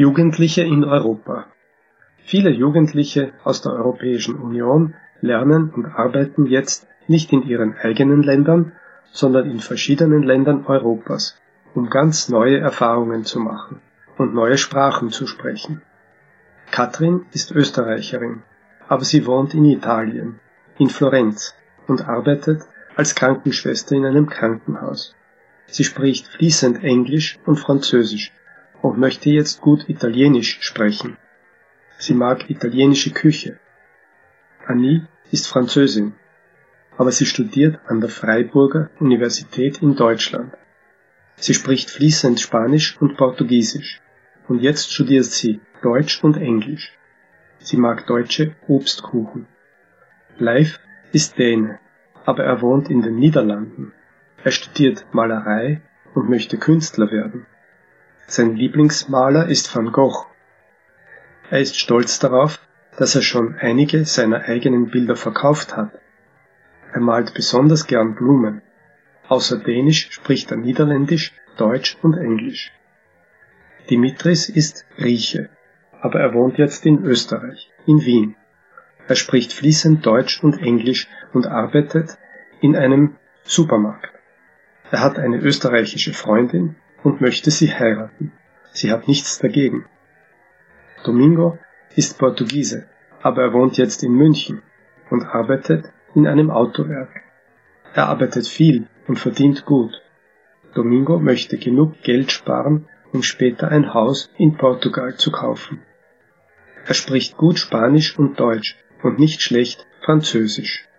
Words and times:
Jugendliche 0.00 0.62
in 0.62 0.82
Europa 0.82 1.44
Viele 2.24 2.48
Jugendliche 2.48 3.34
aus 3.44 3.60
der 3.60 3.72
Europäischen 3.72 4.36
Union 4.36 4.94
lernen 5.20 5.68
und 5.68 5.84
arbeiten 5.84 6.46
jetzt 6.46 6.86
nicht 7.06 7.34
in 7.34 7.42
ihren 7.42 7.76
eigenen 7.76 8.22
Ländern, 8.22 8.72
sondern 9.12 9.50
in 9.50 9.60
verschiedenen 9.60 10.22
Ländern 10.22 10.64
Europas, 10.64 11.38
um 11.74 11.90
ganz 11.90 12.30
neue 12.30 12.56
Erfahrungen 12.56 13.24
zu 13.24 13.40
machen 13.40 13.82
und 14.16 14.32
neue 14.32 14.56
Sprachen 14.56 15.10
zu 15.10 15.26
sprechen. 15.26 15.82
Katrin 16.70 17.26
ist 17.34 17.50
Österreicherin, 17.50 18.42
aber 18.88 19.04
sie 19.04 19.26
wohnt 19.26 19.52
in 19.52 19.66
Italien, 19.66 20.40
in 20.78 20.88
Florenz 20.88 21.54
und 21.88 22.08
arbeitet 22.08 22.62
als 22.96 23.14
Krankenschwester 23.14 23.96
in 23.96 24.06
einem 24.06 24.30
Krankenhaus. 24.30 25.14
Sie 25.66 25.84
spricht 25.84 26.26
fließend 26.26 26.82
Englisch 26.82 27.38
und 27.44 27.56
Französisch 27.56 28.32
und 28.82 28.98
möchte 28.98 29.30
jetzt 29.30 29.60
gut 29.60 29.88
Italienisch 29.88 30.58
sprechen. 30.62 31.16
Sie 31.98 32.14
mag 32.14 32.48
italienische 32.48 33.10
Küche. 33.10 33.58
Annie 34.66 35.06
ist 35.30 35.46
Französin, 35.48 36.14
aber 36.96 37.12
sie 37.12 37.26
studiert 37.26 37.78
an 37.86 38.00
der 38.00 38.10
Freiburger 38.10 38.90
Universität 38.98 39.82
in 39.82 39.96
Deutschland. 39.96 40.54
Sie 41.36 41.54
spricht 41.54 41.90
fließend 41.90 42.40
Spanisch 42.40 42.96
und 43.00 43.16
Portugiesisch 43.16 44.00
und 44.48 44.60
jetzt 44.60 44.92
studiert 44.92 45.26
sie 45.26 45.60
Deutsch 45.82 46.22
und 46.22 46.36
Englisch. 46.36 46.92
Sie 47.58 47.76
mag 47.76 48.06
deutsche 48.06 48.56
Obstkuchen. 48.68 49.46
Leif 50.38 50.80
ist 51.12 51.38
Däne, 51.38 51.78
aber 52.24 52.44
er 52.44 52.62
wohnt 52.62 52.88
in 52.90 53.02
den 53.02 53.16
Niederlanden. 53.16 53.92
Er 54.42 54.50
studiert 54.50 55.06
Malerei 55.12 55.82
und 56.14 56.30
möchte 56.30 56.56
Künstler 56.56 57.10
werden. 57.10 57.46
Sein 58.30 58.56
Lieblingsmaler 58.56 59.48
ist 59.48 59.74
Van 59.74 59.92
Gogh 59.92 60.30
er 61.50 61.60
ist 61.60 61.76
stolz 61.76 62.20
darauf, 62.20 62.60
dass 62.96 63.16
er 63.16 63.22
schon 63.22 63.56
einige 63.56 64.04
seiner 64.04 64.42
eigenen 64.42 64.90
Bilder 64.90 65.16
verkauft 65.16 65.76
hat. 65.76 65.90
Er 66.92 67.00
malt 67.00 67.34
besonders 67.34 67.88
gern 67.88 68.14
Blumen. 68.14 68.62
Außer 69.26 69.58
Dänisch 69.58 70.12
spricht 70.12 70.52
er 70.52 70.58
Niederländisch, 70.58 71.32
Deutsch 71.56 71.96
und 72.02 72.16
Englisch. 72.16 72.72
Dimitris 73.90 74.48
ist 74.48 74.86
Grieche, 74.96 75.50
aber 76.00 76.20
er 76.20 76.34
wohnt 76.34 76.56
jetzt 76.56 76.86
in 76.86 77.04
Österreich, 77.04 77.72
in 77.84 78.04
Wien. 78.04 78.36
Er 79.08 79.16
spricht 79.16 79.52
fließend 79.52 80.06
Deutsch 80.06 80.42
und 80.44 80.62
Englisch 80.62 81.08
und 81.32 81.48
arbeitet 81.48 82.16
in 82.60 82.76
einem 82.76 83.16
Supermarkt. 83.42 84.12
Er 84.92 85.00
hat 85.00 85.18
eine 85.18 85.38
österreichische 85.38 86.12
Freundin 86.12 86.76
und 87.02 87.20
möchte 87.20 87.50
sie 87.50 87.72
heiraten. 87.72 88.32
Sie 88.72 88.90
hat 88.92 89.08
nichts 89.08 89.38
dagegen. 89.38 89.86
Domingo 91.04 91.58
ist 91.96 92.18
Portugiese, 92.18 92.86
aber 93.22 93.42
er 93.42 93.52
wohnt 93.52 93.76
jetzt 93.78 94.02
in 94.02 94.12
München 94.12 94.62
und 95.10 95.24
arbeitet 95.24 95.92
in 96.14 96.26
einem 96.26 96.50
Autowerk. 96.50 97.10
Er 97.94 98.08
arbeitet 98.08 98.46
viel 98.46 98.86
und 99.08 99.18
verdient 99.18 99.64
gut. 99.64 100.00
Domingo 100.74 101.18
möchte 101.18 101.58
genug 101.58 102.02
Geld 102.02 102.30
sparen, 102.30 102.86
um 103.12 103.22
später 103.22 103.68
ein 103.68 103.92
Haus 103.92 104.30
in 104.36 104.56
Portugal 104.56 105.16
zu 105.16 105.32
kaufen. 105.32 105.82
Er 106.86 106.94
spricht 106.94 107.36
gut 107.36 107.58
Spanisch 107.58 108.18
und 108.18 108.38
Deutsch 108.38 108.76
und 109.02 109.18
nicht 109.18 109.42
schlecht 109.42 109.86
Französisch 110.02 110.89